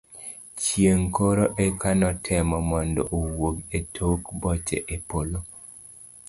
chieng' 0.61 1.09
koro 1.15 1.45
eka 1.65 1.89
netemo 2.01 2.57
mondo 2.69 3.01
owuog 3.17 3.55
e 3.77 3.79
tok 3.95 4.21
boche 4.41 4.77
e 4.95 4.97
polo 5.09 5.39